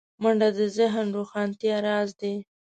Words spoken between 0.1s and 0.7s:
منډه د